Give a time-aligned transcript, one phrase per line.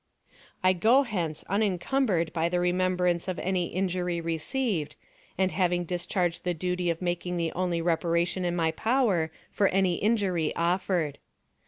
[0.63, 4.95] I go hence unencumbered by the remembrance of any injury received,
[5.37, 9.97] and having discharged the duty of making the only reparation in my power for any
[9.97, 11.19] injury offered.